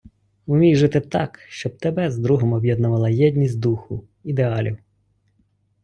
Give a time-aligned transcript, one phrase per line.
[0.45, 4.77] Умій жити так, щоб тебе з другом об'єднувала єдність духу, ідеалів...